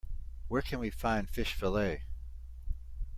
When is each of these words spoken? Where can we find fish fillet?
Where 0.47 0.63
can 0.63 0.79
we 0.79 0.89
find 0.89 1.29
fish 1.29 1.53
fillet? 1.53 2.05